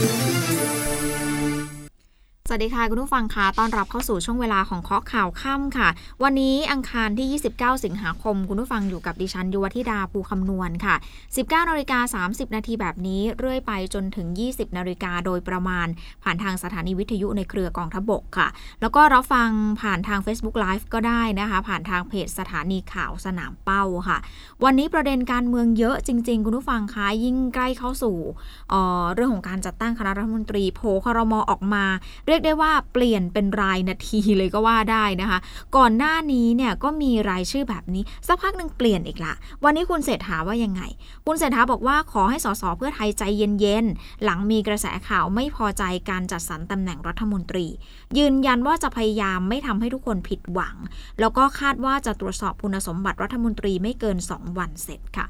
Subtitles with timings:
[2.53, 5.89] วัสดีค่ะ คุณผู้ฟังคะต้อนรับเข้าสู่ช่วงเวลาของเคาะข่าวค่ำค่ะ
[6.23, 10.95] วันนี้อังคารที่ 29 สิงหาคม คุณผู้ฟังอยู่กับดิฉันยุวธิดาภูคำนวณค่ะ
[11.31, 15.87] 19นาฬิกา30 นาทีแบบนี้เรื่อยไปจนถึง 20นาฬิกาโดยประมาณ
[16.23, 18.47] ผ่านทางสถานีวิทยุในเครือกองทบกค่ะ
[18.81, 19.49] แล้วก็รับฟัง
[19.81, 24.17] ผ่านทาง Facebook Live ก็ได้นะคะ ผ่านทางเพจสถานีข่าวสนามเป้าค่ะ
[24.63, 28.17] วันนี้ประเด็นการเมืองเยอะจริง ๆ คุณผู้ฟังคะยิ่งใกล้เข้าสู่
[28.69, 31.85] เออเรื่องของการจัดตั้งคณะรัฐมนตรีโผครมออกมา
[32.27, 35.39] เรียกได้ว่าเปลี่ยนเป็นรายนาทีเลยก็ว่าได้นะคะ
[35.77, 39.33] ก่อนหน้านี้เนี่ยก็มีรายชื่อแบบนี้สักพักหนึ่งเปลี่ยนอีกละ
[39.63, 40.81] วันนี้คุณเศรษฐาว่ายังไง
[41.25, 47.67] คุณเศรษฐาบอกว่าขอให้สสเพื่อไทยใจเย็นๆ หลังมีกระแสข่าวไม่พอใจการจัดสรรตำแหน่งรัฐมนตรี
[48.17, 50.75] ยืนยันว่าจะพยายามไม่ทำให้ทุกคนผิดหวัง
[51.19, 55.27] แล้วก็คาดว่าจะตรวจสอบคุณสมบัติรัฐมนตรีไม่เกิน 2 วันเสร็จค่ะ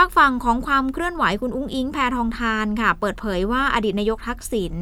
[0.00, 4.74] ฝากฝั่งของความเคลื่อนไหวคุณอุ้งอิงแพทองทานค่ะ เปิดเผยว่าอดีตนายกทักษิณ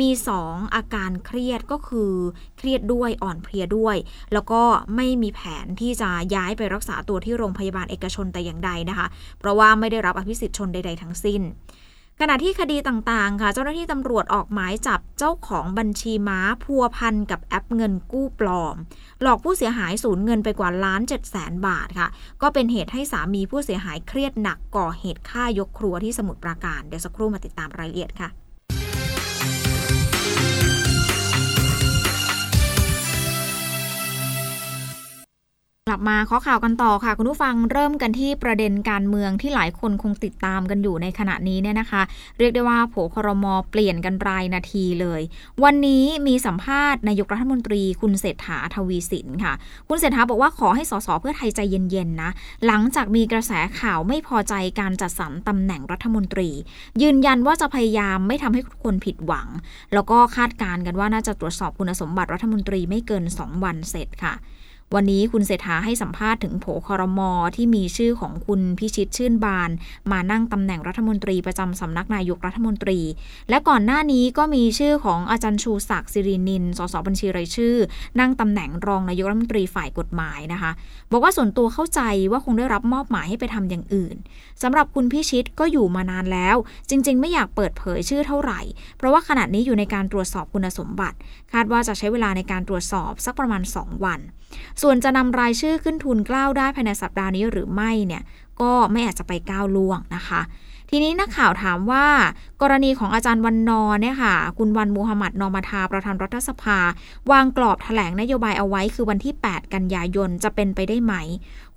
[0.00, 0.10] มี
[0.42, 2.12] 2 อาการเครียดก็คือ
[2.58, 3.96] เครียดด้วยอ่อนเพลียด้วย
[4.32, 4.62] แล้วก็
[4.96, 9.06] ไม่มีแผนที่จะย้ายไปรักษาตัวที่โรงพยาบาลเอกชนแต่อย่างใดนะคะ
[9.38, 11.42] เพราะว่าไม่ได้รับอภิสิทธิ์ชนใด ๆ ทั้งสิ้น
[12.24, 18.76] ขณะที่คดีต่างๆ ค่ะ เจ้าหน้าที่ตำรวจออกหมายจับเจ้าของบัญชีม้าพัวพันกับแอปเงินกู้ปลอม
[19.22, 22.08] หลอกผู้เสียหายสูญเงินไปกว่าล้านเจ็ดแสนบาทค่ะ
[22.42, 28.28] ก็เป็นเหตุให้สามีผู้เสียหายเครียดหนักก่อเหตุฆ่ายกครัวที่สมุทรปราการ เดี๋ยวสักครู่มาติดตามรายละเอียดค่ะ
[35.92, 42.02] ลับมาข้อข่าวกันต่อค่ะ คุณผู้ฟังเริ่มกันที่ประเด็นการเมืองที่หลายคนคงติดตามกันอยู่ในขณะนี้เนี่ยนะคะ
[42.38, 45.20] เรียกได้ว่าโผครมเปลี่ยนกันรายนาทีเลย
[45.64, 49.52] วันนี้มีสัมภาษณ์นายกรัฐมนตรีคุณเศรษฐาทวีสินค่ะ
[49.88, 52.30] คุณเศรษฐาบอกว่าขอให้สสเพื่อไทยใจเย็นๆนะ
[52.66, 56.50] หลังจากมีกระแสข่าวไม่พอใจการจัดสรรตำแหน่งรัฐมนตรี
[57.02, 59.48] ยืนยันว่าจะพยายามไม่ทำให้ทุกคนผิดหวัง
[59.94, 64.34] แล้วก็คาดการณ์กันว่าน่าจะตรวจสอบคุณสมบัติรัฐมนตรีไม่เกิน 2 วันเสร็จค่ะ
[64.96, 69.70] วันนี้คุณเศรษฐาให้สัมภาษณ์ถึงโผคอรมอที่มีชื่อของคุณพิชิตชื่นบาน
[70.12, 72.98] มานั่งตำแหน่งรัฐมนตรีประจำสำนักนายกรัฐมนตรี
[73.50, 77.74] และก่อนหน้านี้ก็มีชื่อของอาจารย์ชูศักดิ์สิรินินสสบัญชีรายชื่อ
[78.20, 80.70] นั่งตำแหน่งรองนายกรัฐมนตรีฝ่ายกฎหมายนะคะ
[81.10, 84.16] บอกว่าส่วนตัวเข้าใจว่าคงได้รับมอบหมายให้ไปทำอย่างอื่น
[84.62, 86.56] สำหรับคุณพิชิตก็อยู่มานานแล้ว
[86.90, 88.60] จริง ๆ ไม่อยากเปิดเผยชื่อเท่าไหร่
[88.96, 91.16] เพราะว่าขณะนี้อยู่ในการตรวจสอบคุณสมบัติ
[91.52, 94.20] คาดว่าจะใช้เวลาในการตรวจสอบสักประมาณ 2 วัน
[94.82, 98.22] ส่วนจะนำรายชื่อขึ้นทุนเกล้าได้ภายในสัปดาห์นี้หรือไม่เนี่ย
[98.60, 100.40] ก็ไม่อาจจะไปก้าวล่วงนะคะ
[100.90, 102.06] ทีนี้นักข่าวถามว่า
[102.62, 106.78] กรณีของอาจารย์วันนอร์เนี่ยค่ะ คุณวันมูฮัมหมัดนอมาทาประธานรัฐสภา
[107.30, 111.14] วางกรอบแถลงนโยบายเอาไว้คือวันที่ 8 กันยายนจะเป็นไปได้ไหม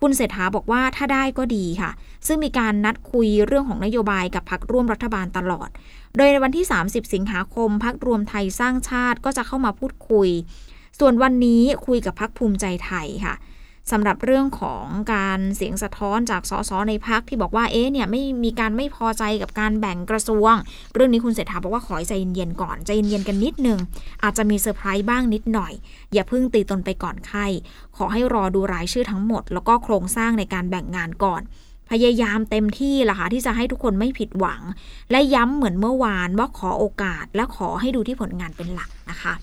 [0.01, 1.91] คุณเศรษฐาบอกว่าถ้าได้ก็ดีค่ะ
[2.27, 5.69] ซึ่งมีการนัดคุยเรื่องของนโยบายกับพักร่วมรัฐบาลตลอด
[6.15, 10.29] โดยในวันที่ 30 สิงหาคมพักรวมไทยสร้างชาติก็จะเข้ามาพูดคุย
[10.99, 13.35] ส่วนวันนี้คุยกับพรรคภูมิใจไทยค่ะ
[13.91, 16.71] สำหรับเรื่องของการเสียงสะท้อนจากสส.
[16.89, 20.53] ในพรรคที่บอกว่าเอ๊ะเนี่ยไม่มีการไม่พอใจกับการแบ่งกระทรวง
[20.93, 23.79] เรื่องนี้คุณเศรษฐาบอกว่าขอใจเย็นๆก่อนใจเย็นๆกันนิดนึง
[24.23, 25.73] อาจจะมีเซอร์ไพรส์บ้างนิดหน่อย
[26.13, 27.45] อย่าเพิ่งตีตนไปก่อนไข้
[27.97, 31.41] ขอให้รอดูรายชื่อทั้งหมด แล้วก็โครงสร้างในการแบ่งงานก่อน
[31.91, 34.61] พยายามเต็มที่ละค่ะที่จะให้ทุกคนไม่ผิดหวัง
[35.11, 39.35] และย้ำเหมือนเมื่อวานว่าขอโอกาสและขอให้ดูที่ผลงานเป็นหลักนะคะ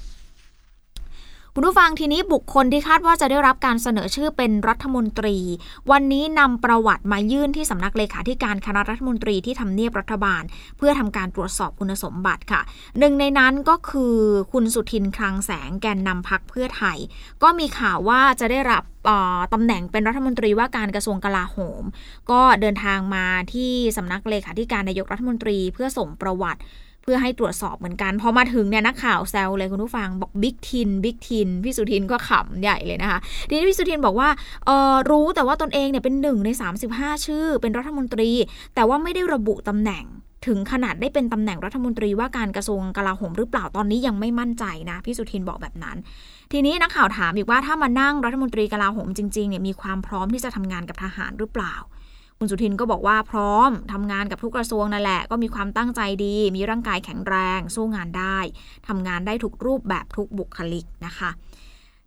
[1.55, 5.37] คุณผู้ฟังทีนี้บุคคลที่คาดว่าจะได้รับการเสนอชื่อเป็นรัฐมนตรี
[5.91, 10.43] วันนี้นำประวัติมายื่นที่สำนักเลขาธิการคณะรัฐมนตรีที่ทำเนียบรัฐบาล
[10.79, 12.61] เพื่อทำการตรวจสอบคุณสมบัติค่ะ
[12.99, 14.17] หนึ่งในนั้นก็คือ
[14.53, 16.99] คุณสุทินคลังแสงแกนนำพักเพื่อไทย
[17.43, 18.83] ก็มีข่าวว่าจะได้รับ
[19.53, 21.83] ตำแหน่งเป็นรัฐมนตรีว่าการกระทรวงกลาโหม
[22.31, 26.61] ก็เดินทางมาที่สำนักเลขาธิการนายกรัฐมนตรีเพื่อส่งประวัติ
[27.03, 33.19] เพื่อให้ตรวจสอบเหมือนกันพอมาถึงเนี่ยนักข่าวแซวเลยคุณผู้ฟังบอกบิ๊กทินบิ๊กทินพี่สุทินก็ขำใหญ่เลยนะคะ
[33.49, 34.29] ทีนี้พี่สุทินบอกว่า
[34.67, 36.51] เออรู้แต่ว่าตนเองเนี่ยเป็นหนึ่งใน
[36.89, 38.31] 35 ชื่อ เป็นรัฐมนตรี
[38.75, 40.07] แต่ว่าไม่ได้ระบุตำแหน่ง
[40.47, 45.97] ถึงขนาดได้เป็นตำแหน่งรัฐมนตรีว่าการกระทรวงกลาโหมหรือเปล่าตอนนี้ยังไม่มั่นใจนะพี่สุทินบอกแบบนั้น
[46.53, 51.75] ทีนี้นักข่าวถามอีกว่าถ้ามานั่งรัฐมนตรีกลาโหมจริงๆเนี่ยมีความพร้อมที่จะทำงานกับทหารหรือเปล่า
[52.45, 58.39] คุณสุทินก็บอกว่าพร้อมทำงานกับทุกกระทรวงนั่นแหละ ก็มีความตั้งใจดี มีร่างกายแข็งแรง สู้งานได้
[58.89, 61.31] ทำงานได้ทุกรูปแบบทุกบุคลิกนะคะ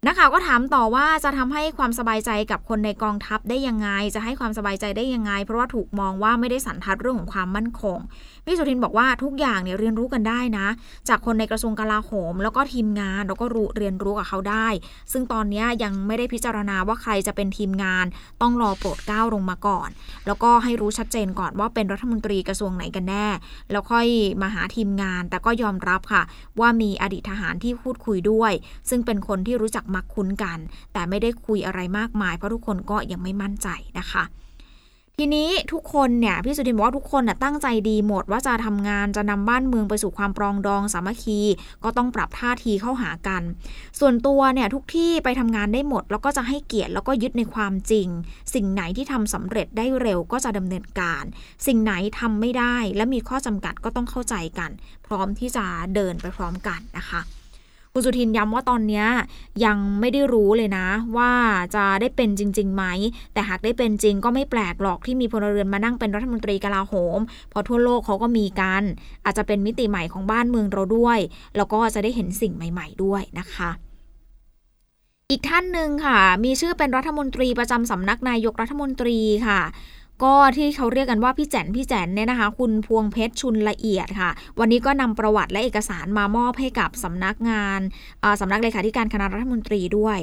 [0.04, 8.00] นักข่าวก็ถามต่อว่าจะทำให้ความสบายใจกับคนในกองทัพได้ยังไง จะให้ความสบายใจได้ยังไง เพราะว่าถูกมองว่าไม่ได้สันทัดเรื่องของความมั่นคง
[8.46, 10.68] พี่สุทินบอกว่าทุกอย่างเนี่ยเรียนรู้กันได้นะ
[11.10, 14.68] จากคนในกระทรวงกลาโหม แล้วก็ทีมงานแล้วก็รู้เรียนรู้กับเขาได้
[15.12, 18.06] ซึ่งตอนนี้ยังไม่ได้พิจารณาว่าใครจะเป็นทีมงาน
[18.42, 19.90] ต้องรอโปรดเกล้าลงมาก่อน
[20.28, 23.28] แล้วก็ให้รู้ชัดเจนก่อนว่าเป็นรัฐมนตรีกระทรวงไหนกันแน่
[23.72, 24.08] แล้วค่อย
[24.42, 26.24] มาหาทีมงาน แต่ก็ยอมรับค่ะ
[26.60, 28.52] ว่ามีอดีตทหารที่พูดคุยด้วย
[28.90, 30.60] ซึ่งเป็นคนที่รู้จักมักคุ้นกัน
[30.94, 33.68] แต่ไม่ได้คุยอะไรมากมาย เพราะทุกคนก็ยังไม่มั่นใจ
[34.00, 34.26] นะคะ
[35.20, 41.40] ทีนี้ทุกคนเนี่ยพี่สุทินบอกว่าทุกคนน่ะตั้งใจดีหมดว่าจะทำงานจะนำบ้านเมืองไปสู่ความปรองดองสามัคคี
[41.84, 43.42] ก็ต้องปรับท่าทีเข้าหากัน
[44.00, 48.08] ส่วนตัวเนี่ยทุกที่ไปทำงานได้หมด แล้วก็จะให้เกียรติแล้วก็ยึดในความจริง
[48.54, 51.24] สิ่งไหนที่ทำสำเร็จได้เร็วก็จะดำเนินการ
[51.68, 54.72] สิ่งไหนทำไม่ได้และมีข้อจำกัดก็ต้องเข้าใจกัน
[55.08, 55.66] พร้อมที่จะ
[55.96, 57.22] เดินไปพร้อมกันนะคะ
[57.98, 59.04] คุณสุทินย้ำว่าตอนนี้
[59.66, 60.88] ยังไม่ได้รู้เลยนะ
[61.18, 61.32] ว่า
[61.76, 62.84] จะได้เป็นจริงๆไหม
[63.34, 67.20] แต่หากได้เป็นจริงก็ไม่แปลกหรอกที่มีพลเรือนมานั่งเป็นรัฐมนตรีกลาโหม
[67.50, 68.84] เพราะทั่วโลกเขาก็มีกัน
[69.26, 71.20] อาจจะเป็นมิติใหม่ของบ้านเมืองเราด้วย
[71.58, 73.70] แล้วก็จะได้เห็นสิ่งใหม่ ๆ ด้วยนะคะ
[75.32, 79.62] อีกท่านหนึ่งค่ะ มีชื่อเป็นรัฐมนตรีประจำสำนักนายกรัฐมนตรีค่ะ
[80.24, 87.80] ก็ที่เขาเรียกกันว่าพี่แจนพี่แจนเนี่ยนะคะ คุณพวงเพชรชุนละเอียดค่ะ วันนี้ก็นำประวัติและเอกสารมามอบให้กับสำนักงาน
[88.42, 90.20] สำนักเลขาธิการคณะรัฐมนตรีด้วย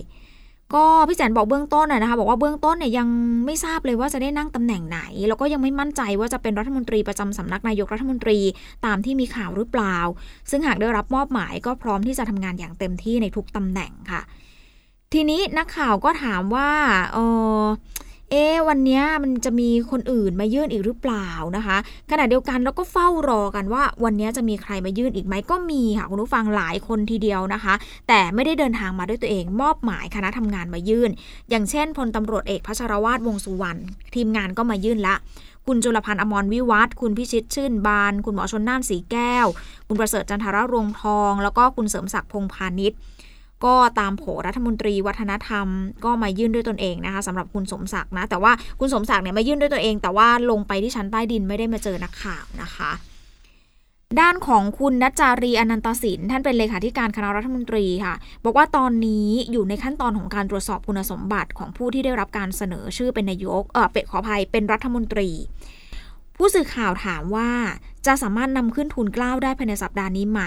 [0.75, 3.09] ก็พี่แจนบอกเบื้องต้นนะคะ บอกว่าเบื้องต้นเนี่ยยัง
[3.47, 8.39] ไม่ทราบเลยว่าจะได้นั่งตำแหน่งไหน แล้วก็ยังไม่มั่นใจว่าจะเป็นรัฐมนตรีประจำสำนักนายกรัฐมนตรี
[8.87, 9.97] ตามที่มีข่าวหรือเปล่า
[10.51, 14.23] ซึ่งหากได้รับมอบหมายก็พร้อมที่จะทำงานอย่างเต็มที่ในทุกตำแหน่งค่ะ
[15.13, 16.71] ทีนี้นักข่าวก็ถามว่า
[17.13, 17.19] เอ
[17.61, 17.63] อ
[18.35, 21.77] เอ๊วันนี้มันจะมีคนอื่นมายื่นอีกหรือเปล่านะคะ
[22.11, 27.75] ขณะเดียวกันเราก็เฝ้ารอกันว่า วันนี้จะมีใครมายื่นอีกไหมก็มีค่ะคุณผู้ฟังหลายคนทีเดียวนะคะ
[28.09, 31.11] แต่ไม่ได้เดินทางมาด้วยตัวเอง มอบหมายคณะทำงานมายื่น
[31.51, 33.81] อย่างเช่นพลตำรวจเอกพัชรวาทวงสุวรรณ
[34.15, 35.15] ทีมงานก็มายื่นละ
[35.67, 39.47] คุณจุลพันธ์อมรวิวัฒคุณพิชิตชื่นบาน คุณหมอชนน่านสีแก้ว
[39.87, 42.99] คุณประเสริฐจันทรรวงทอง แล้วก็คุณเสริมศักดิ์พงพาณิชย์
[43.65, 45.67] ก็ตามโผรัฐมนตรีวัฒนธรรม
[46.05, 52.93] ก็มายื่นด้วยตนเองนะคะสำหรับคุณสมศักดิ์นะ แต่ว่าคุณสมศักดิ์เนี่ยมายื่นด้วยตัวเอง แต่ว่าลงไปที่ชั้นใต้ดินไม่ได้มาเจอนักข่าวนะคะ
[54.21, 58.15] ด้านของคุณนัจจารีอนันตสินท่านเป็นเลขาธิการคณะรัฐมนตรีค่ะ
[58.45, 65.29] บอกว่าตอนนี้อยู่ในขั้นตอนของการตรวจสอบคุณสมบัติของผู้ที่ได้รับการเสนอชื่อเป็นนายกเออเป็ดขออภัยเป็นรัฐมนตรี
[66.37, 67.51] ผู้สื่อข่าวถามว่า
[68.07, 70.43] จะสามารถนำขึ้นทุนกล้าวได้ภายในสัปดาห์นี้ไหม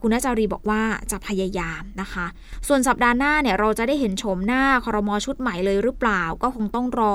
[0.00, 0.82] คุณนัจารีบอกว่า
[1.12, 2.26] จะพยายามนะคะ
[2.68, 7.14] ส่วนสัปดาห์หน้าเนี่ยเราจะได้เห็นโฉมหน้าคอรมอชุดใหม่เลยหรือเปล่า ก็คงต้องรอ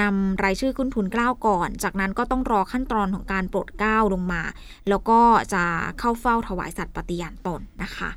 [0.00, 4.42] นำรายชื่อขึ้นทุนกล้าวก่อน จากนั้นก็ต้องรอขั้นตอนของการโปรดเกล้าลงมา
[4.88, 5.20] แล้วก็
[5.54, 5.64] จะ
[5.98, 8.10] เข้าเฝ้าถวายสัตว์ปฏิญาณตนนะคะ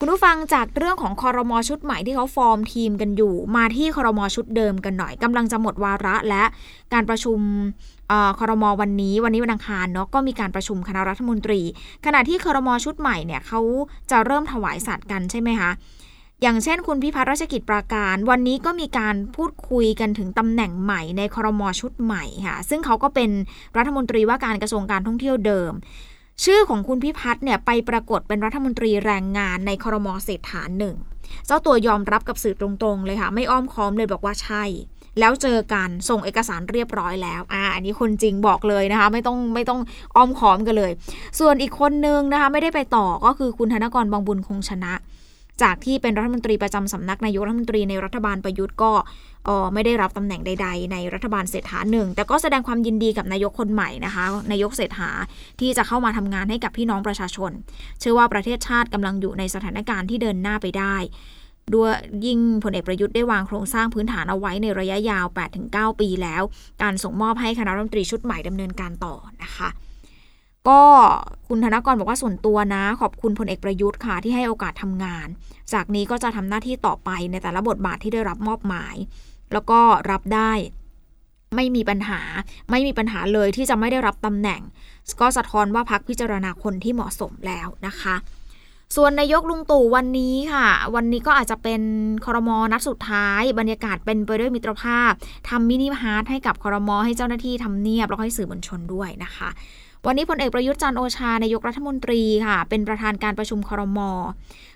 [0.00, 6.44] คุณผู้ฟังจากเรื่องของคอรมอชุดใหม่ที่เขาฟอร์มทีมกันอยู่ มาที่คอรมอชุดเดิมกันหน่อยกำลังจะหมดวาระและ
[6.92, 7.38] การประชุม
[8.38, 11.60] คอรมอวันนี้วันนี้วันอังคารเนาะก็มีการประชุมคณะรัฐมนตรี
[12.06, 13.60] ขณะที่คอรมอชุดใหม่เนี่ยเขา
[14.10, 15.70] จะเริ่มถวายสัตว์กันใช่ไหมคะ
[16.42, 23.30] อย่างเช่น คุณพิพัฒน์ราชกิจปราการ วันนี้ก็มีการพูดคุยกันถึงตำแหน่งใหม่ในคอรมอชุดใหม่ค่ะซึ่งเขาก็เป็น
[23.76, 25.72] รัฐมนตรีว่าการกระทรวงการท่องเที่ยวเดิม
[26.44, 30.96] ชื่อของคุณพิพัฒน์เนี่ยไปปรากฏเป็นรัฐมนตรีแรงงานในครมเศรษฐานหนึ่ง
[31.46, 34.64] เจ้าตัวยอมรับกับสื่อตรงๆเลยค่ะ ไม่อ้อมค้อมเลยบอกว่าใช่
[35.20, 39.80] แล้วเจอกันส่งเอกสารเรียบร้อยแล้วอ่าอันนี้คนจริงบอกเลยนะคะ ไม่ต้องไม่ต้อง
[40.16, 40.92] อ้อมค้อมกันเลย
[41.40, 44.92] ส่วนอีกคนนึงนะคะ ไม่ได้ไปต่อก็คือคุณธนกรบางบุญคงชนะ
[45.62, 48.92] จากที่เป็นรัฐมนตรีประจำสำนักนายกรัฐมนตรีในรัฐบาลประยุทธ์ก็
[49.74, 55.10] ไม่ได้รับตำแหน่งใด ๆ ในรัฐบาลเศรษฐาหนึ่งแต่ก็แสดงความยินดีกับนายกคนใหม่นะคะ นายกเศรษฐา
[55.60, 57.50] ที่จะเข้ามาทำงานให้กับพี่น้องประชาชน
[58.00, 60.96] เชื่อว่าประเทศชาติกำลังอยู่ในสถานการณ์ที่เดินหน้าไปได้
[61.74, 61.92] ด้วย
[62.26, 65.26] ยิ่งพลเอกประยุทธ์ได้วางโครงสร้างพื้นฐานเอาไว้ในระยะยาว
[65.62, 66.42] 8-9 ปีแล้ว
[66.82, 69.68] การส่งมอบให้คณะรัฐมนตรีชุดใหม่ดำเนินการต่อนะคะ
[70.68, 70.80] ก็
[71.48, 75.26] คุณธนกรบอกว่าส่วนตัวนะ ขอบคุณพลเอกประยุทธ์ค่ะที่ให้โอกาสทำงาน
[75.72, 78.96] จากนี้ก็จะทำหน้าที่ต่อไปในแต่ละบทบาทที่ได้รับมอบหมาย
[79.52, 79.80] แล้วก็
[80.10, 80.52] รับได้
[81.54, 82.20] ไม่มีปัญหา
[82.70, 84.60] ไม่มีปัญหาเลยที่จะไม่ได้รับตำแหน่ง
[85.20, 88.16] ก็สะท้อนว่าพักพิจารณาคนที่เหมาะสมแล้วนะคะ
[88.96, 91.82] ส่วนนายกลุงตู่วันนี้ค่ะ วันนี้ก็อาจจะเป็น
[92.24, 95.12] คอรมอนัดสุดท้าย บรรยากาศเป็นไปด้วยมิตรภาพ
[95.48, 99.48] ทำมินิฮาร์ทให้กับคอรมอให้เจ้าหน้าที่ทำเนียบแล้วให้สื่อมวลชนด้วยนะคะ
[100.08, 103.98] วันนี้พลเอกประยุทธ์จันโอชานายกรัฐมนตรีค่ะ เป็นประธานการประชุมครม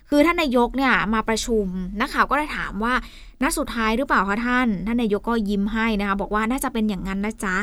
[0.09, 1.65] คือท่านนายกเนี่ยมาประชุม
[2.01, 2.93] นักข่าวก็ได้ถามว่า
[3.41, 7.57] นัดสุดท้ายหรือเปล่าคะท่าน ท่านนายกก็ยิ้มให้นะคะบอกว่าน่าจะเป็นอย่างนั้นนะจ๊ะ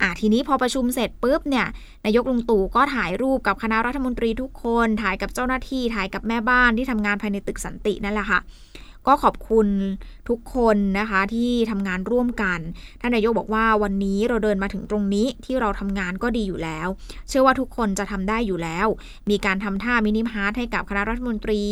[0.00, 1.66] อ่าทีนี้พอประชุมเสร็จปุ๊บเนี่ย
[2.04, 8.40] นายกลุงตู่ก็ถ่ายรูปกับคณะรัฐมนตรีทุกคน ถ่ายกับเจ้าหน้าที่ถ่ายกับแม่บ้านที่ทำงานภายในตึกสันตินั่นแหละค่ะ
[9.08, 9.68] ก็ขอบคุณ
[10.28, 12.60] ทุกคนนะคะที่ทำงานร่วมกัน
[13.00, 16.88] ท่านนายกบอกว่าวันนี้เราเดินมาถึงตรงนี้ที่เราทำงานก็ดีอยู่แล้ว
[17.28, 18.86] เชื่อว่าทุกคนจะทำได้อยู่แล้ว
[19.30, 21.62] มีการทำท่า mini heart ให้กับคณะรัฐมนตรี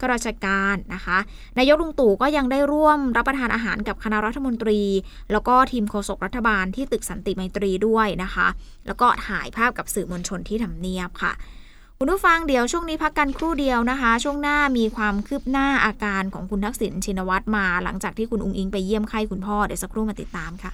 [0.00, 1.18] ข้าราชการนะคะ
[1.58, 4.80] นายกลุงตู่ก็ยังได้ร่วมรับประทานอาหารกับคณะรัฐมนตรี
[5.32, 8.46] แล้วก็ทีมโฆษกรัฐบาลที่ตึกสันติไมตรีด้วยนะคะ
[8.86, 11.32] แล้วก็ถ่ายภาพกับสื่อมวลชนที่ทำเนียบค่ะ
[12.06, 20.72] คุณผู้ฟังเดี๋ยวช่วงนี้พักกันครู่เดียวนะคะ ช่วงหน้ามีความคืบหน้าอาการของคุณทักษิณชินวัตรมา หลังจากที่คุณอุ๊งอิ๊งไปเยี่ยมไข้คุณพ่อเดี๋ยวสักครู่มาติดตามค่ะ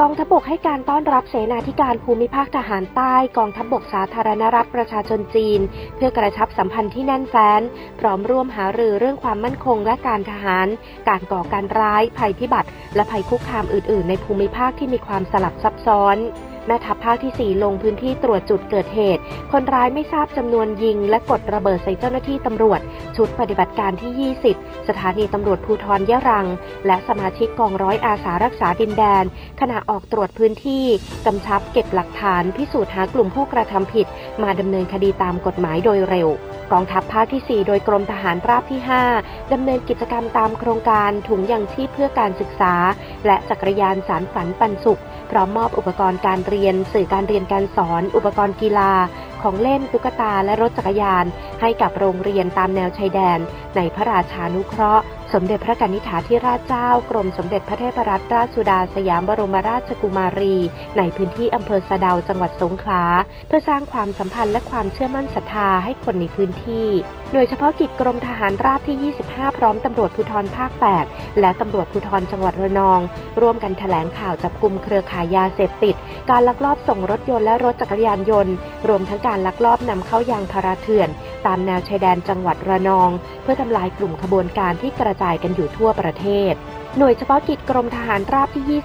[0.00, 5.60] กองทัพบกให้การต้อนรับเสนาธิการภูมิภาคทหารใต้กองทัพบกสาธารณรัฐประชาชนจีน
[5.96, 7.60] เพื่อกระชับสัมพันธ์ที่แน่นแฟ้น
[8.00, 10.66] พร้อมร่วมหารือเรื่องความมั่นคงและการทหาร
[11.08, 16.18] การก่อการร้าย ภัยพิบัติ และภัยคุกคามอื่น ๆ ในภูมิภาคที่มีความสลับซับซ้อน
[16.66, 22.80] แม่ทัพภาคที่ 4 ลงพื้นที่ตรวจจุดเกิดเหตุ คนร้ายไม่ทราบจำนวนยิง และกดระเบิดใส่เจ้าหน้าที่ตำรวจ
[23.16, 26.46] ชุดปฏิบัติการที่ 20 สถานีตำรวจภูธรยะรัง
[26.86, 29.24] และสมาชิกกองร้อยอาสารักษาดินแดน
[29.60, 30.84] ขณะออกตรวจพื้นที่
[31.26, 34.06] กำชับเก็บหลักฐาน พิสูจน์หากลุ่มผู้กระทำผิด
[34.42, 36.28] มาดำเนินคดีตามกฎหมายโดยเร็ว
[36.72, 38.80] กองทัพภาคที่ 4 โดยกรมทหารราบที่
[39.16, 42.74] 5 ดำเนินกิจกรรมตามโครงการถุงยังชีพเพื่อการศึกษา
[43.26, 48.92] และจักรยานสารฝันปันสุข พร้อมมอบอุปกรณ์การเรียน สื่อการเรียนการสอน อุปกรณ์กีฬา
[49.42, 51.24] ของเล่นตุ๊กตาและรถจักรยาน
[51.60, 53.38] ให้กับโรงเรียนตามแนวชายแดน
[53.76, 55.04] ในพระราชานุเคราะห์
[55.40, 60.56] มเด็จพระกนิษฐาธิราชเจ้ากรมสมเด็จพระเทพรัตนราชสุดาสยามบรมราชกุมารี
[60.98, 63.02] ในพื้นที่อำเภอสะดาวจังหวัดสงขลา
[63.46, 66.88] เพื่อสร้างความสัมพันธ์และความเชื่อมั่นศรัทธาให้คนในพื้นที่
[67.32, 70.70] โดยเฉพาะกิจกรมทหารราบที่ 25 พร้อมตำรวจภูธรภาค
[71.04, 73.00] 8 และตำรวจภูธรจังหวัดระนอง
[73.40, 75.94] ร่วมกันแถลงข่าวจับกลุ่มเครือข่ายยาเสพติด
[76.30, 78.54] การลักลอบส่งรถยนต์และรถจักรยานยนต์
[78.88, 81.08] รวมทั้งการลักลอบนำเข้ายางพาราเถื่อน
[81.46, 83.10] ตามแนวชายแดนจังหวัดระนอง
[83.42, 86.54] เพื่อทำลายกลุ่มขบวนการที่กระจายกันอยู่ทั่วประเทศ
[86.98, 88.82] หน่วยเฉพาะกิจกรมทหารราบที่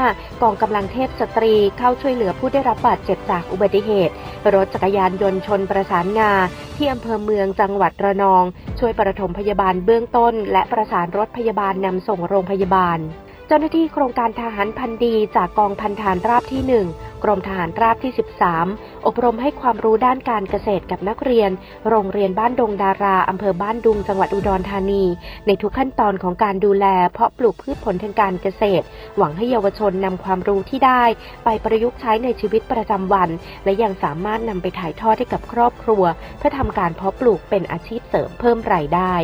[0.00, 4.14] 25 กองกำลังเทพสตรีเข้าช่วยเหลือผู้ได้รับบาดเจ็บจากอุบัติเหตุ
[4.54, 6.32] รถจักรยานยนต์ชนประสานงา
[6.76, 8.44] ที่อำเภอเมืองจังหวัดระนอง
[8.78, 13.00] ช่วยประถมพยาบาลเบื้องต้น และประสานรถพยาบาลนำส่งโรงพยาบาล
[13.48, 18.12] เจ้าหน้าที่โครงการทหารพันดีจากกองพันฐานราบที่ 1 กรมทหารราบที่
[18.58, 21.50] 13 อบรมให้ความรู้ด้านการเกษตรกับนักเรียน
[21.88, 25.04] โรงเรียนบ้านดงดาราอำเภอบ้านดุงจังหวัดอุดรธานี
[25.46, 28.84] ในทุกขั้นตอนของการดูแล เพาะปลูกพืชผลทางการเกษตร
[29.16, 31.02] หวังให้เยาวชนนำความรู้ที่ได้
[31.44, 33.30] ไปประยุกต์ใช้ในชีวิตประจำวัน
[33.64, 36.04] และยังสามารถนำไปถ่ายทอดให้กับครอบครัว
[36.38, 39.14] เพื่อทำการเพาะปลูกเป็นอาชีพเสริมเพิ่มรายได้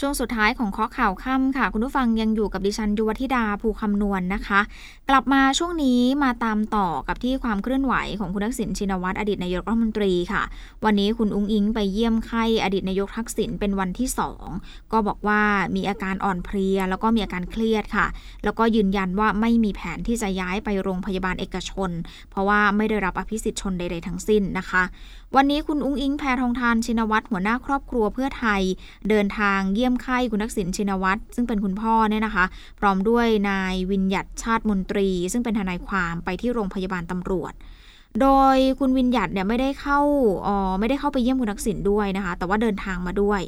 [0.00, 4.60] ช่วงสุดท้ายของข้อข่าวค่ำค่ะ คุณผู้ฟังยังอยู่กับดิฉันยุวธิดาภูคำนวณนนะคะ
[5.08, 10.42] กลับมาช่วงนี้มาตามต่อกับที่ความเคลื่อนไหวของคุณทักษิณชินวัตรอดีตนายกรัฐมนตรีค่ะ
[10.84, 14.46] วันนี้คุณอุ้งอิงไปเยี่ยมไข้อดีตนายกทักษิณเป็นวันที่สอง
[14.92, 15.42] ก็บอกว่า
[15.76, 18.06] มีอาการอ่อนเพลีย แล้วก็มีอาการเครียดค่ะ
[18.44, 21.90] แล้วก็ยืนยันว่าไม่มีแผนที่จะย้ายไปโรงพยาบาลเอกชน
[22.30, 24.82] เพราะว่าไม่ได้รับอภิสิทธิ์ชนใดๆทั้งสิ้นนะคะ
[25.36, 28.62] วันนี้คุณอุ้งอิงแพทองทานชินวัตรหัวหน้าครอบครัวเพื่อไทย
[29.08, 32.44] เดินทางเยี่ยมไข้คุณทักษิณชินวัตรซึ่งเป็นคุณพ่อเนี่ยนะคะ
[32.80, 37.54] พร้อมด้วยนายวินยัตชาติมนตรี ซึ่งเป็นทนายความไปที่โรงพยาบาลตำรวจ
[38.20, 40.00] โดยคุณวินยัตเนี่ยไม่ได้เข้า
[40.46, 43.40] อ๋อไม่ได้เข้าไปเยี่ยมคุณทักษิณด้วยนะคะ แต่ว่าเดินทางมาด้วย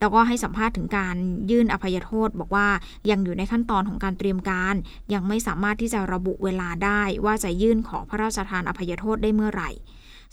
[0.00, 1.16] แล้วก็ให้สัมภาษณ์ถึงการ
[1.50, 2.68] ยื่นอภัยโทษ บอกว่า
[3.10, 4.74] ยังอยู่ในขั้นตอนของการเตรียมการ
[5.14, 9.70] ยังไม่สามารถที่จะระบุเวลาได้ว่าจะยื่นขอพระราชทานอภัยโทษได้เมื่อไหร่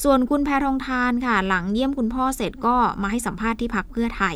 [0.04, 4.36] ส่วนคุณแพทองทานค่ะ หลังเยี่ยมคุณพ่อเสร็จก็มาให้สัมภาษณ์ที่พักเพื่อไทย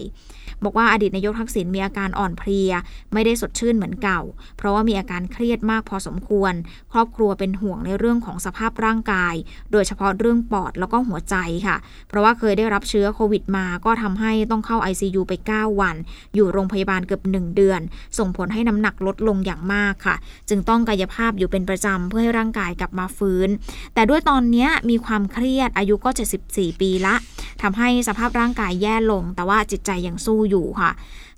[0.64, 2.72] บอกว่าอดีตนายกทักษิณมีอาการอ่อนเพลีย
[3.14, 4.22] ไม่ได้สดชื่นเหมือนเก่า
[4.58, 6.54] เพราะว่ามีอาการเครียดมากพอสมควร
[6.94, 9.36] ครอบครัวเป็นห่วงในเรื่องของสภาพร่างกาย
[9.72, 11.36] โดยเฉพาะเรื่องปอดแล้วก็หัวใจ
[11.68, 11.78] ค่ะ
[12.10, 15.96] เพราะว่าเคยได้รับเชื้อโควิดมาก็ทำให้ต้องเข้า ICU ไป 9 วัน
[16.36, 17.82] อยู่โรงพยาบาลเกือบ 1 เดือน
[18.18, 20.16] ส่งผลให้น้ำหนักลดลงอย่างมากค่ะ
[20.50, 23.50] จึงต้องกายภาพอยู่เป็นประจำเพื่อให้ร่างกายกลับมาฟื้น
[23.94, 26.10] แต่ด้วยตอนนี้มีความเครียดอายุก็
[26.46, 27.16] 74 ปีละ
[27.62, 30.92] ทำให้สภาพร่างกายแย่ลง แต่ว่าจิตใจยังสู้อยู่ค่ะ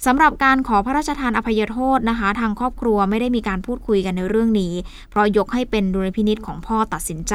[0.05, 4.73] สำหรับการขอพระราชทานอภัยโทษนะคะ ทางครอบครัวไม่ได้มีการพูดคุยกันในเรื่องนี้
[5.09, 7.33] เพราะยกให้เป็นดุลพินิษของพ่อตัดสินใจ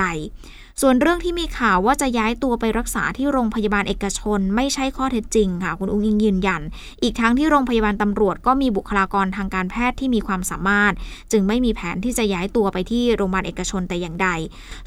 [0.81, 6.63] ส่วนเรื่องที่มีข่าวว่าจะย้ายตัวไปรักษาที่โรงพยาบาลเอกชน ไม่ใช่ข้อเท็จจริงค่ะ คุณอุ้งอิงยืนยัน
[7.03, 10.93] อีกทั้งที่โรงพยาบาลตำรวจก็มีบุคลากรทางการแพทย์ที่มีความสามารถ
[11.33, 14.29] จึงไม่มีแผนที่จะย้ายตัวไปที่โรงพยาบาลเอกชนแต่อย่างใด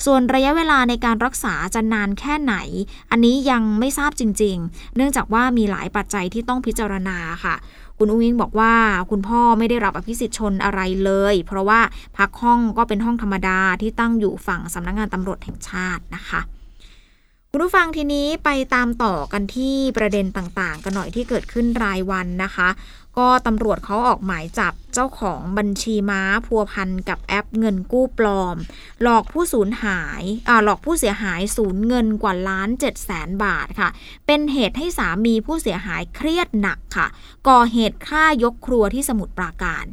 [0.06, 2.56] ส่วนระยะเวลาในการรักษาจะนานแค่ไหน
[3.12, 7.56] อันนี้ยังไม่ทราบจริง ๆ เนื่องจากว่ามีหลายปัจจัยที่ต้องพิจารณาค่ะ
[7.98, 8.74] คุณอุ้งอิงบอกว่า
[9.12, 11.80] คุณพ่อไม่ได้รับอภิสิทธิ์ชนอะไรเลย เพราะว่า
[12.18, 16.42] พักห้องก็เป็นห้องธรรมดาที่ตั้งอยู่ฝั่งสำนักงงานตำรวจแห่งชาตินะคะ
[17.52, 22.70] คุณผู้ฟังทีนี้ไปตามต่อกันที่ประเด็นต่างๆ กันหน่อยที่เกิดขึ้นรายวันนะคะ
[23.20, 28.56] ก็ตำรวจเขาออกหมายจับเจ้าของบัญชีม้าพัวพันกับแอปเงินกู้ปลอม
[29.02, 33.90] หลอกผู้สูญหายอ่าหลอกผู้เสียหายสูญเงินกว่าล้านเจ็ดแสนบาทค่ะ
[34.26, 37.08] เป็นเหตุให้สามีผู้เสียหายเครียดหนักค่ะ
[37.48, 39.86] ก่อเหตุฆ่ายกครัวที่สมุทรปราการ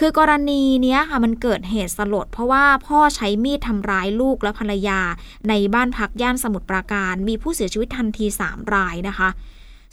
[0.00, 5.00] คือกรณีนี้ค่ะมันเกิดเหตุสลด เพราะว่าพ่อใช้มีดทำร้ายลูกและภรรยา
[5.48, 9.28] ในบ้านพักย่านสมุทรปราการ มีผู้เสียชีวิตทันที 3 รายนะคะ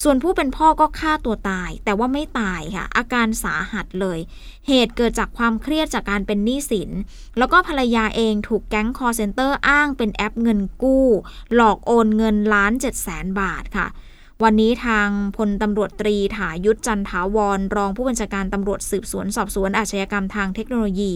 [0.04, 4.20] ส่วนผู้เป็นพ่อก็ฆ่าตัวตาย แต่ว่าไม่ตายค่ะ อาการสาหัสเลย
[4.68, 6.90] เหตุเกิดจากความเครียดจากการเป็นหนี้สิน
[7.38, 11.08] แล้วก็ภรรยาเองถูกแก๊งคอลเซ็นเตอร์อ้างเป็นแอปเงินกู้
[11.56, 13.88] หลอกโอนเงินล้านเจ็ดแสนบาทค่ะ
[14.44, 21.14] วันนี้ทางพลตำรวจตรีถายุทธจันทาวร รองผู้บัญชาการตำรวจสืบสวนสอบสวนอาชญากรรมทางเทคโนโลยี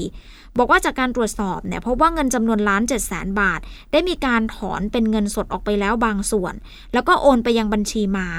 [0.58, 3.60] บอกว่าจากการตรวจสอบเนี่ยพบว่าเงินจำนวนล้านเจ็ดแสนบาท
[3.92, 6.54] ได้มีการถอนเป็นเงินสดออกไปแล้วบางส่วน
[6.94, 8.30] แล้วก็โอนไปยังบัญชีหมา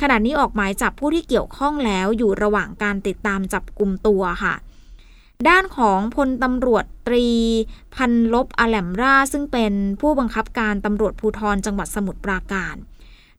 [0.00, 4.54] ขณะนี้ออกหมายจับผู้ที่เกี่ยวข้องแล้วอยู่ระหว่างการติดตามจับกลุ่มตัวค่ะ
[5.48, 7.28] ด้านของพลตำรวจตรี
[7.94, 12.76] พันลบอแหลมราซึ่งเป็นผู้บังคับการตำรวจภูธรจังหวัดสมุทรปราการ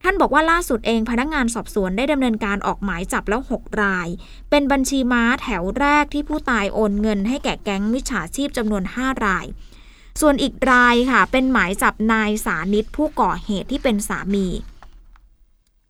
[0.04, 4.08] ท่านบอกว่าล่าสุดเองพนักงงานสอบสวนได้ดำเนินการออกหมายจับแล้ว 6 ราย
[4.50, 9.46] เป็นบัญชีม้าแถวแรกที่ผู้ตายโอนเงินให้แก่แก๊งมิจฉาชีพจำนวน 5 ราย
[10.22, 14.48] ส่วนอีกรายค่ะ เป็นหมายจับนายสานิตผู้ก่อเหตุที่เป็นสามี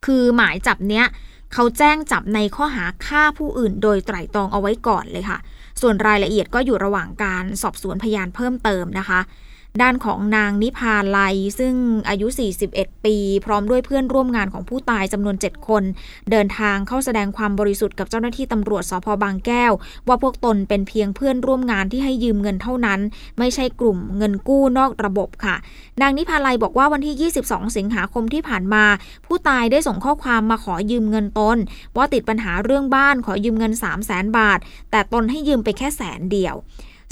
[0.06, 1.06] คือหมายจับเนี้ย
[1.54, 5.40] เขาแจ้งจับในข้อหาฆ่าผู้อื่นโดยไตร่ตรองเอาไว้ก่อนเลยค่ะ
[5.82, 9.20] ส่วนรายละเอียดก็อยู่ระหว่างการสอบสวนพยานเพิ่มเติมนะคะ
[9.82, 11.76] ด้านของนางนิพาลัย ซึ่ง
[12.10, 12.28] อายุ
[12.68, 13.16] 41 ปี
[13.46, 15.84] พร้อมด้วยเพื่อนร่วมงานของผู้ตายจำนวน 7 คน
[16.32, 19.74] เดินทางเข้าแสดงความบริสุทธิ์กับเจ้าหน้าที่ตำรวจสพบางแก้ว
[20.08, 23.00] ว่าพวกตนเป็นเพียงเพื่อนร่วมงานที่ให้ยืมเงินเท่านั้น
[23.40, 25.56] ไม่ใช่กลุ่มเงินกู้นอกระบบค่ะ
[26.02, 28.84] นางนิพาลัยบอกว่าวันที่ 22 สิงหาคมที่ผ่านมา
[29.26, 31.58] ผู้ตายได้ส่งข้อความมาขอยืมเงินตน
[31.98, 34.60] ว่าติดปัญหาเรื่องบ้านขอยืมเงิน 3 0 0แสนบาท
[34.92, 36.56] แต่ตนให้ยืมไปแค่แสนเดียว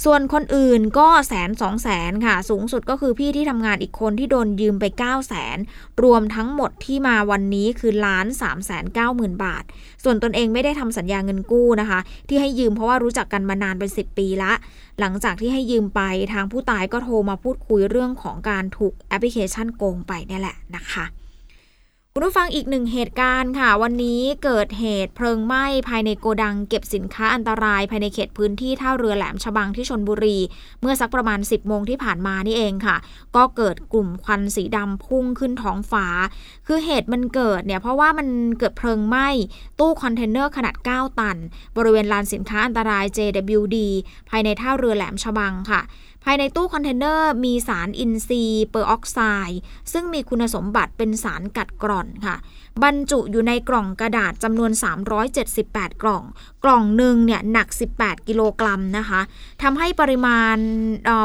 [0.03, 5.57] ส่วนคนอื่นก็แสนสองแสนค่ะ สูงสุดก็คือพี่ที่ทำงานอีกคนที่โดนยืมไป 9 0 0แสน
[6.03, 9.63] รวมทั้งหมดที่มาวันนี้คือล้าน3 9 0 0 0 0 บาท
[10.03, 14.53] ส่วนตนเองไม่ได้ทำสัญญาเงินกู้นะคะ ที่ให้ยืมเพราะว่ารู้จักกันมานานเป็น 10 ปีละ
[14.99, 16.01] หลังจากที่ให้ยืมไป
[16.33, 21.05] ทางผู้ตายก็โทรมาพูดคุยเรื่องของการถูกแอปพลิเคชันโกงไปนี่แหละนะคะ
[22.15, 30.37] คุณผู้ฟังอีกหนึ่งเหตุการณ์ค่ะ วันนี้เกิดเหตุเพลิงไหม้ภายในโกดังเก็บสินค้าอันตราย ภายในเขตพื้นที่ท่าเรือแหลมฉบังที่ชนบุรี
[30.81, 32.95] เมื่อสักประมาณ 10 โมงที่ผ่านมานี่เองค่ะ
[33.35, 36.05] ก็เกิดกลุ่มควันสีดำพุ่งขึ้นท้องฟ้า
[36.67, 38.27] คือเหตุมันเกิดเนี่ย เพราะว่ามัน
[38.59, 39.27] เกิดเพลิงไหม้
[39.79, 41.37] ตู้คอนเทนเนอร์ขนาด 9 ตัน
[41.77, 43.77] บริเวณลานสินค้าอันตราย JWD
[44.29, 45.81] ภายในท่าเรือแหลมฉบังค่ะ
[46.25, 49.59] ภายในตู้คอนเทนเนอร์มีสารอินทรีย์เปอร์ออกไซด์
[49.91, 52.35] ซึ่งมีคุณสมบัติเป็นสารกัดกร่อนค่ะ
[52.83, 54.71] บรรจุอยู่ในกล่องกระดาษจำนวน
[55.37, 56.23] 378 กล่อง
[56.63, 57.67] กล่องหนึ่งเนี่ยหนัก
[57.99, 59.21] 18 กิโลกรัมนะคะ
[59.63, 60.57] ทำให้ปริมาณ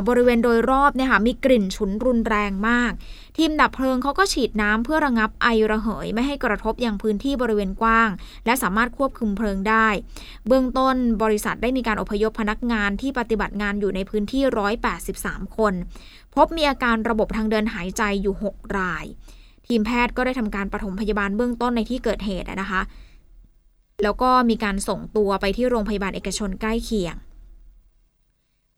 [0.09, 2.93] บริเวณโดยรอบเนี่ยค่ะมีกลิ่นฉุนรุนแรงมาก
[3.41, 8.11] ทีมดับเพลิงเขาก็ฉีดน้ำเพื่อระงับไอระเหย ไม่ให้กระทบยังพื้นที่บริเวณกว้าง
[8.47, 9.89] และสามารถควบคุมเพลิงได้
[10.47, 14.43] เบื้องต้นบริษัทได้มีการอพยพพนักงานที่ปฏิบัติงานอยู่ในพื้นที่
[15.01, 15.75] 183 คน
[16.35, 19.05] พบมีอาการระบบทางเดินหายใจอยู่ 6 ราย
[19.67, 22.81] ทีมแพทย์ก็ได้ทำการปฐมพยาบาลเบื้องต้นในที่เกิดเหตุนะคะ
[24.03, 27.15] แล้วก็มีการส่งตัวไปที่โรงพยาบาลเอกชนใกล้เคียง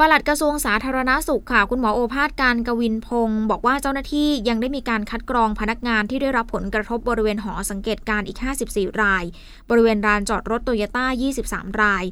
[0.02, 8.38] ปลัดกระทรวงสาธารณาสุขค่ะ คุณหมอโอภาสการกวินพงศ์บอกว่าเจ้าหน้าที่ยังได้มีการคัดกรองพนักงานที่ได้รับผลกระทบบริเวณหอสังเกตการอีก
[8.70, 9.24] 54 ราย
[9.70, 11.06] บริเวณลานจอดรถโตโยต้า
[11.44, 12.04] 23 ราย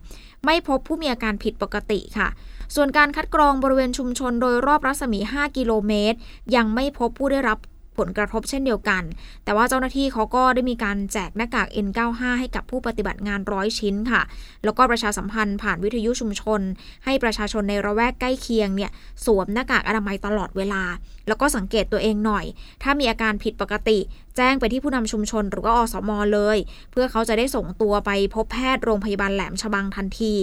[0.45, 2.29] ไม่พบผู้มีอาการผิดปกติค่ะ
[2.75, 6.19] ส่วนการคัดกรองบริเวณชุมชนโดยรอบรัศมี 5 กิโลเมตร
[6.57, 7.59] ยังไม่พบผู้ได้รับ
[7.99, 9.03] ผลกระทบเช่นเดียวกัน
[9.45, 14.23] แต่ว่าเจ้าหน้าที่เขาก็ได้มีการแจกหน้ากาก N95 ให้กับผู้ปฏิบัติงานร้อยชิ้นค่ะ
[14.65, 16.61] แล้วก็ประชาสัมพันธ์ผ่านวิทยุชุมชน
[17.05, 18.91] ให้ประชาชนในระแวกใกล้เคียงเนี่ย
[19.25, 20.83] สวมหน้ากากอนามัยตลอดเวลา
[21.29, 22.45] แล้วก็สังเกตตัวเองหน่อย
[22.83, 23.99] ถ้ามีอาการผิดปกติ
[24.39, 26.59] แจ้งไปที่ผู้นำชุมชนหรือว่าอสมเลย
[26.91, 30.35] เพื่อเขาจะได้ส่งตัวไปพบแพทย์โรงพยาบาลแหลมฉบังทันที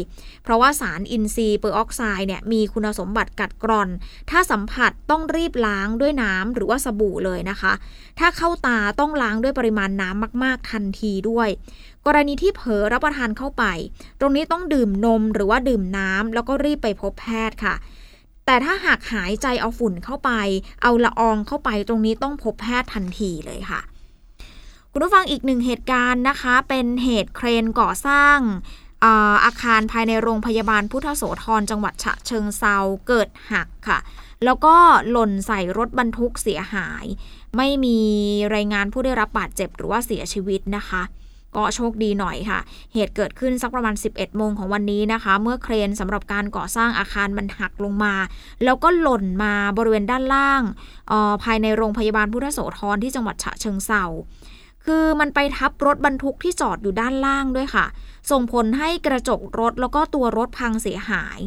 [0.43, 3.89] เพราะว่าสารอินทรีย์เปอร์ออกไซด์เนี่ยมีคุณสมบัติกัดกร่อน
[4.29, 7.73] ถ้าสัมผัสต้องรีบล้างด้วยน้ำหรือว่าสบู่เลยนะคะ
[8.19, 11.49] ถ้าเข้าตาต้องล้างด้วยปริมาณน้ำมาก ๆ ทันทีด้วย
[12.05, 13.63] กรณีที่เผลอรับประทานเข้าไป
[14.19, 17.75] ตรงนี้ต้องดื่มนมหรือว่าดื่มน้ำแล้วก็รีบไปพบแพทย์ค่ะ
[18.45, 20.31] แต่ถ้าหากหายใจเอาฝุ่นเข้าไป
[20.81, 23.81] เอาละอองเข้าไปตรงนี้ต้องพบแพทย์ทันทีเลยค่ะ
[24.91, 28.37] คุณผู้ฟังอีกหนึ่งเหตุการณ์นะคะ เป็นเหตุเครนก่อสร้าง
[29.45, 32.77] อาคารภายในโรงพยาบาลพุทธโสธรจังหวัดฉะเชิงเซา
[33.07, 33.99] เกิดหักค่ะ
[34.45, 34.75] แล้วก็
[35.11, 37.05] หล่นใส่รถบรรทุกเสียหาย
[37.57, 37.99] ไม่มี
[38.55, 41.01] รายงานผู้ได้รับบาดเจ็บหรือว่าเสียชีวิตนะคะ
[41.57, 42.59] ก็โชคดีหน่อยค่ะ
[42.93, 48.13] เหตุเกิดขึ้นสักประมาณ 11 โมงของวันนี้นะคะ เมื่อเครนสำหรับการก่อสร้างอาคารมันหักลงมา
[48.63, 50.61] แล้วก็หล่นมาบริเวณด้านล่าง
[51.43, 54.03] ภายในโรงพยาบาลพุทธโสธรที่จังหวัดฉะเชิงเซา
[54.85, 57.85] คือมันไปทับรถบรรทุกที่จอดอยู่ด้านล่างด้วยค่ะ
[58.31, 61.39] ส่งผลให้กระจกรถแล้วก็ตัวรถพังเสียหาย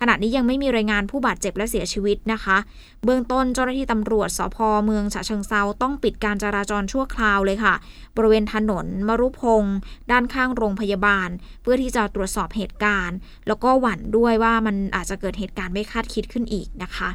[0.00, 2.56] ขณะนี้ยังไม่มีรายงานผู้บาดเจ็บและเสียชีวิตนะคะ
[3.04, 4.56] เบื้องต้นเจ้าหน้าที่ตำรวจสพ
[4.86, 7.74] เมืองฉะเชิงเซาต้องปิดการจราจรชั่วคราวเลยค่ะ
[8.16, 9.76] บริเวณถนนมรุพงศ์
[10.10, 11.28] ด้านข้างโรงพยาบาล
[11.62, 17.08] เพื่อที่จะตรวจสอบเหตุการณ์ แล้วก็หวั่นด้วยว่ามันอาจจะเกิดเหตุการณ์ไม่คาดคิดขึ้นอีกนะคะ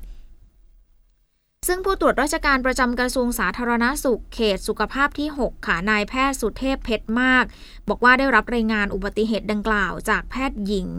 [1.67, 7.43] ซึ่งผู้ตรวจราชการประจำกระทรวงสาธารณาสุขเขตสุขภาพที่ 6 ค่ะ นายแพทย์สุเทพเพชรมาก
[7.89, 10.89] บอกว่าได้รับรายงานอุบัติเหตุดังกล่าวจากแพทย์หญิง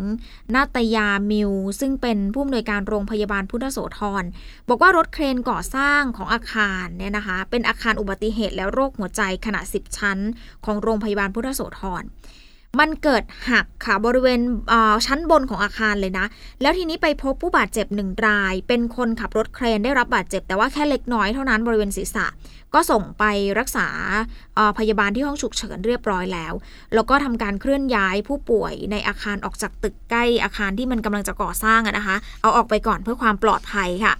[0.54, 4.24] นาตยามิว ซึ่งเป็นผู้อำนวยการโรงพยาบาลพุทธโสธร
[4.68, 10.18] บอกว่ารถเครนก่อสร้างของอาคารเนี่ยนะคะ เป็นอาคารอุบัติเหตุและโรคหัวใจขนาด 10 ชั้น
[10.64, 12.04] ของโรงพยาบาลพุทธโสธร
[12.80, 14.40] มันเกิดหักค่ะบริเวณ
[15.06, 16.26] ชั้นบนของอาคารเลยนะ
[16.62, 22.26] แล้วทีนี้ไปพบผู้บาดเจ็บหนึ่งราย เป็นคนขับรถเครนได้รับบาดเจ็บ แต่ว่าแค่เล็กน้อยเท่านั้นบริเวณศีรษะ
[22.74, 23.24] ก็ส่งไป
[23.58, 23.86] รักษา
[24.78, 26.52] พยาบาลที่ห้องฉุกเฉินเรียบร้อยแล้ว
[26.94, 34.14] แล้วก็ทำการเคลื่อนย้ายผู้ป่วยในอาคารออกจากตึกใกล้อาคารที่มันกำลังจะก่อสร้างนะคะ เอาออกไปก่อนเพื่อความปลอดภัยค่ะ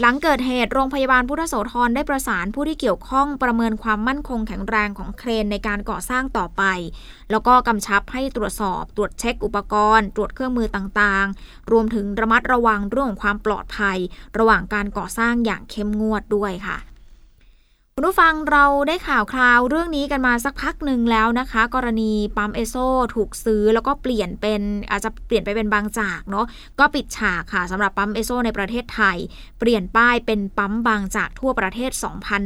[0.00, 6.62] หลังเกิดเหตุโรงพยาบาลพุทธโสธรได้ประสานผู้ที่เกี่ยวข้องประเมินความมั่นคงแข็งแรงของเครนในการก่อสร้างต่อไป
[7.30, 13.98] แล้วก็กำชับให้ตรวจสอบ ตรวจเช็คอุปกรณ์ ตรวจเครื่องมือต่างๆ รวมถึงระมัดระวังเรื่องของความปลอดภัย
[14.38, 16.76] ระหว่างการก่อสร้างอย่างเข้มงวดด้วยค่ะ
[17.96, 22.76] คุณผู้ฟังเราได้ข่าวคราวเรื่องนี้กันมาสักพักหนึ่งแล้วนะคะ กรณีปั๊มเอสโซ่
[23.14, 26.46] ถูกซื้อแล้วก็เปลี่ยนเป็นอาจจะเปลี่ยนไปเป็นบางจากเนาะ
[26.78, 29.16] ก็ปิดฉากค่ะสำหรับปั๊มเอสโซ่ในประเทศไทย
[29.60, 31.90] เปลี่ยนป้ายเป็นปั๊มบางจากทั่วประเทศ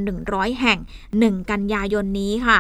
[0.03, 0.79] 2,100 แห่ง
[1.15, 2.59] 1 กันยายนนี้ค่ะ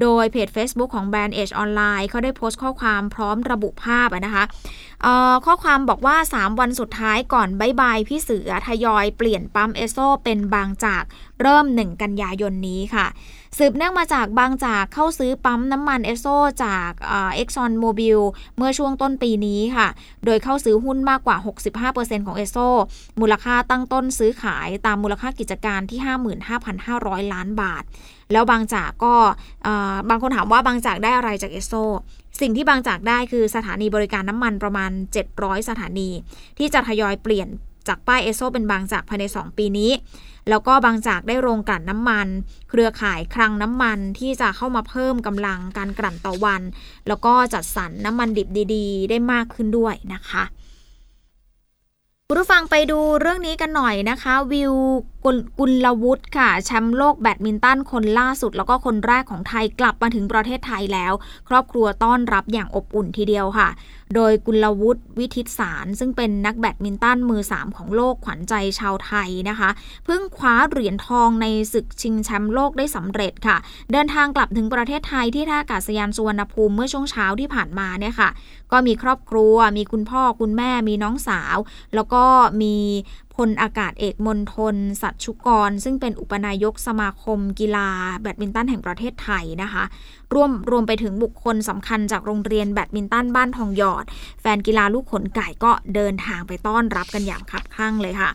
[0.00, 4.44] โดยเพจ Facebook ของ BrandAge Online เขาได้โพสต์ข้อความพร้อมระบุภาพนะคะ
[5.46, 11.04] ข้อความบอกว่า 3 วันสุดท้ายก่อน bye bye พี่เสือทยอยเปลี่ยนปั๊มเอสโซ่เป็นบางจาก
[11.42, 13.06] เริ่ม 1 กันยายนนี้ค่ะ
[13.58, 16.26] สืบเนื่องมาจากบางจากเข้าซื้อปั๊มน้ำมันเอสโซ
[16.64, 16.90] จาก
[17.34, 18.18] เอ็กซอนโมบิล
[18.56, 19.88] เมื่อช่วงต้นปีนี้ค่ะ
[20.24, 21.36] โดยเข้าซื้อหุ้นมากกว่า
[21.86, 22.58] 65%ของเอสโซ
[23.20, 26.00] มูลค่าตั้งต้นซื้อขายตามมูลค่ากิจการที่
[26.66, 27.82] 55,500 ล้านบาท
[28.32, 29.14] แล้วบางจากก็
[30.08, 31.74] บางคนถามว่าบางจากได้อะไรจากเอสโซ
[32.40, 34.90] สิ่งที่บางจากได้คือสถานีบริการน้ำมันประมาณ
[35.30, 36.10] 700 สถานี
[36.58, 37.48] ที่จะทยอยเปลี่ยน
[37.88, 39.90] จากป้ายเอโซเป็นบางจากภายใน 2 ปีนี้
[40.48, 42.28] แล้วก็บางจากได้โรงกลั่นน้ำมัน
[42.70, 46.62] เครือข่ายคลังน้ำมันที่จะเข้ามาเพิ่มกำลังการกลั่นต่อวัน
[47.08, 50.44] แล้วก็จัดสรรน้ำมันดิบดี ๆ ได้มากขึ้นด้วยนะคะ
[52.30, 54.74] คุณผู้ฟังไปดูเรื่องนี้กันหน่อยนะคะ วิว
[55.24, 61.12] กุลวุฒิค่ะแชมป์โลกแบดมินตันคนล่าสุด แล้วก็คนแรกของไทยกลับมาถึงประเทศไทยแล้ว
[61.48, 63.68] ครอบครัวต้อนรับอย่างอบอุ่นทีเดียวค่ะ
[64.14, 69.70] โดยกุลวุฒิวิทิตสารซึ่งเป็นนักแบดมินตันมือ 3 ของโลกขวัญใจชาวไทยนะคะ
[70.04, 73.56] เพิ่งคว้าเหรียญทองในศึกชิงแชมป์โลกได้สำเร็จค่ะ
[73.92, 78.30] เดินทางกลับถึงประเทศไทยที่ท่าอากาศยานสุวรรณภูมิเมื่อช่วงเช้าที่ผ่านมาเนี่ยค่ะ
[78.72, 81.56] ก็มีครอบครัว มีคุณพ่อคุณแม่มีน้องสาว
[81.94, 82.24] แล้วก็
[82.62, 82.74] มี
[83.38, 87.88] พลอากาศเอกมนทน สัตชุกร ซึ่งเป็นอุปนายกสมาคมกีฬา
[88.20, 89.84] แบดมินตันแห่งประเทศไทยนะคะ
[90.34, 94.04] ร่วมรวมไปถึงบุคคลสำคัญจากโรงเรียนแบดมินตันบ้านทองหยอด
[94.40, 98.30] แฟนกีฬาลูกขนไก่ก็เดินทางไปต้อนรับกันอย่างคับคั่งเลยค่ะ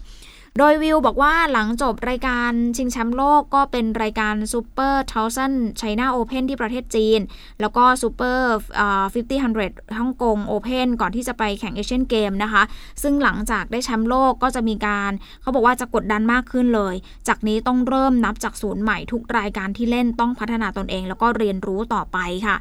[0.60, 7.20] โดยวิวบอกว่าหลังจบรายการชิงแชมป์โลกก็เป็นรายการ Super Thousand China Open ที่ประเทศจีน
[7.62, 12.64] แล้วก็ Super Five Hundred ฮ่องกง Open ก่อนที่จะไปแข่ง Asian Game นะคะ
[13.04, 15.12] ซึ่งหลังจากได้แชมป์โลกก็จะมีการ
[15.42, 16.96] เขาบอกว่าจะกดดันมากขึ้นเลย
[17.28, 22.56] จากนี้ต้องเริ่มนับจากศูนย์ใหม่ทุกรายการที่เล่นต้องพัฒนาตนเอง แล้วก็เรียนรู้ต่อไปค่ะ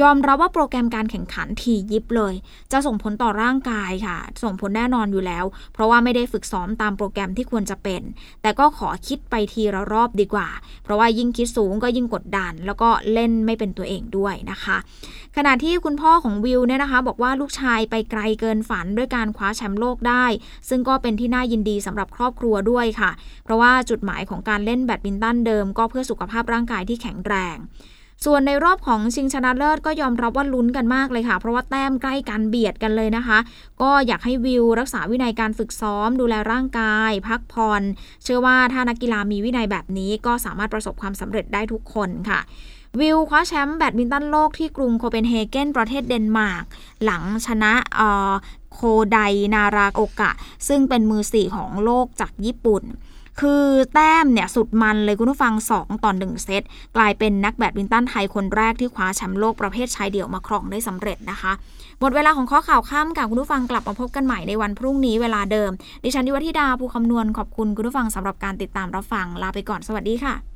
[0.00, 2.34] ยอมรับว่าโปรแกรมการแข่งขันทียิบเลย
[2.72, 8.02] จะส่งผลต่อร่างกายค่ะ ส่งผลแน่นอนอยู่แล้ว เพราะว่าไม่ได้ฝึกซ้อมตามโปรแกรมที่ควรจะเป็น
[8.42, 10.48] แต่ก็ขอคิดไปทีละรอบดีกว่า
[10.84, 14.76] เพราะว่ายิ่งคิดสูงก็ยิ่งกดดัน แล้วก็เล่นไม่เป็นตัวเองด้วยนะคะ
[15.36, 20.26] ขณะที่คุณพ่อของวิวเนี่ยนะคะ บอกว่าลูกชายไปไกลเกินฝันด้วยการคว้าแชมป์โลกได้
[20.68, 23.10] ซึ่งก็เป็นที่น่ายินดีสำหรับครอบครัวด้วยค่ะ
[23.44, 27.56] เพราะว่าจุดหมายของการเล่นแบดมินตันเดิม ก็เพื่อสุขภาพร่างกายที่แข็งแรง
[28.24, 33.38] ส่วนในรอบของชิงชนะเลิศก็ยอมรับว่าลุ้นกันมากเลยค่ะ เพราะว่าแต้มใกล้กันเบียดกันเลยนะคะ
[33.82, 37.82] ก็อยากให้วิวรักษาวินัยการฝึกซ้อม ดูแลร่างกาย พักผ่อน
[38.24, 42.40] เชื่อว่าถ้านักกีฬามีวินัยแบบนี้ก็สามารถประสบความสำเร็จได้ทุกคนค่ะ
[43.00, 46.64] วิวคว้าแชมป์แบดมินตันโลกที่กรุงโคเปนเฮเกนประเทศเดนมาร์ก
[47.04, 47.72] หลังชนะ
[48.72, 48.80] โค
[49.12, 49.18] ได
[49.54, 50.30] นาราโอกะ
[50.68, 52.82] ซึ่งเป็นมือสี่ของโลกจากญี่ปุ่น
[53.40, 56.62] คือแต้มเนี่ยสุดมันเลยคุณผู้ฟัง 2 ต่อ 1 เซต
[56.96, 61.52] กลายเป็นนักแบดมินตันไทยคนแรกที่คว้าแชมป์โลกประเภทชายเดี่ยวมาครองได้สำเร็จนะคะ
[62.00, 65.70] หมดเวลาของข้อข่าวข้ามค่ะคุณผู้ฟังกลับมาพบกันใหม่ในวันพรุ่งนี้เวลาเดิม
[66.04, 70.55] ดิฉันดิวธิดาภูคำนวณขอบคุณคุณผู้ฟังสำหรับการติดตามรับฟังลาไปก่อนสวัสดีค่ะ